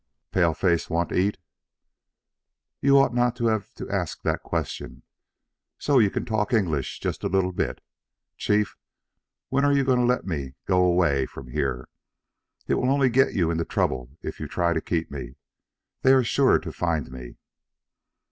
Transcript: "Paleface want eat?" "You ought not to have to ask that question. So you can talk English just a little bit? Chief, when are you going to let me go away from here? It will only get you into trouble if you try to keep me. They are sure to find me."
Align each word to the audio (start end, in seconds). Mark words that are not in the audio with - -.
"Paleface 0.31 0.89
want 0.89 1.11
eat?" 1.11 1.37
"You 2.81 2.97
ought 2.97 3.13
not 3.13 3.35
to 3.35 3.45
have 3.49 3.71
to 3.75 3.87
ask 3.87 4.23
that 4.23 4.41
question. 4.41 5.03
So 5.77 5.99
you 5.99 6.09
can 6.09 6.25
talk 6.25 6.51
English 6.53 6.99
just 6.99 7.23
a 7.23 7.27
little 7.29 7.51
bit? 7.51 7.81
Chief, 8.35 8.75
when 9.49 9.63
are 9.63 9.71
you 9.73 9.83
going 9.83 9.99
to 9.99 10.05
let 10.05 10.25
me 10.25 10.55
go 10.65 10.83
away 10.83 11.27
from 11.27 11.49
here? 11.51 11.87
It 12.65 12.73
will 12.79 12.89
only 12.89 13.09
get 13.11 13.35
you 13.35 13.51
into 13.51 13.63
trouble 13.63 14.17
if 14.23 14.39
you 14.39 14.47
try 14.47 14.73
to 14.73 14.81
keep 14.81 15.11
me. 15.11 15.35
They 16.01 16.13
are 16.13 16.23
sure 16.23 16.57
to 16.57 16.71
find 16.71 17.11
me." 17.11 17.37